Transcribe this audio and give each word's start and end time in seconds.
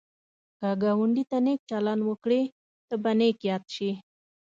که 0.59 0.69
ګاونډي 0.81 1.23
ته 1.31 1.37
نېک 1.45 1.59
چلند 1.69 2.01
وکړې، 2.09 2.41
ته 2.87 2.95
به 3.03 3.11
نېک 3.19 3.37
یاد 3.49 3.63
شي 3.75 3.91